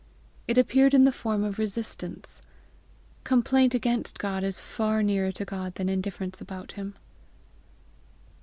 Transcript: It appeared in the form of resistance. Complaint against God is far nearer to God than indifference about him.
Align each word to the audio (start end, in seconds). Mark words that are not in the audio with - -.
It 0.47 0.57
appeared 0.57 0.95
in 0.95 1.03
the 1.03 1.11
form 1.11 1.43
of 1.43 1.59
resistance. 1.59 2.41
Complaint 3.23 3.75
against 3.75 4.17
God 4.17 4.43
is 4.43 4.59
far 4.59 5.03
nearer 5.03 5.31
to 5.33 5.45
God 5.45 5.75
than 5.75 5.89
indifference 5.89 6.41
about 6.41 6.71
him. 6.71 6.95